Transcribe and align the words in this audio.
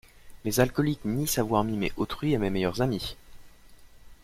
Les 0.45 0.59
alcooliques 0.59 1.05
nient 1.05 1.27
savoir 1.27 1.63
mimer 1.63 1.91
autrui 1.95 2.33
à 2.35 2.39
mes 2.39 2.49
meilleurs 2.49 2.81
amis! 2.81 3.17